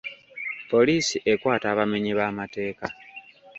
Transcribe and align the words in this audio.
Poliisi 0.69 1.15
ekwata 1.31 1.65
abamenyi 1.73 2.11
b'amateeka. 2.17 2.85